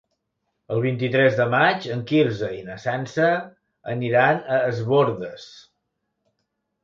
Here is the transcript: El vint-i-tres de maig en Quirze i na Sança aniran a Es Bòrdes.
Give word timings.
El 0.75 0.79
vint-i-tres 0.83 1.35
de 1.39 1.45
maig 1.49 1.83
en 1.95 1.99
Quirze 2.11 2.49
i 2.59 2.63
na 2.69 2.77
Sança 2.85 3.29
aniran 3.95 4.41
a 4.55 4.59
Es 4.73 4.79
Bòrdes. 4.93 5.45